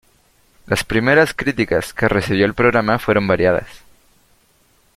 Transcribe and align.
Las 0.65 0.83
primeras 0.83 1.35
críticas 1.35 1.93
que 1.93 2.07
recibió 2.07 2.47
el 2.47 2.55
programa 2.55 2.97
fueron 2.97 3.27
variadas. 3.27 3.67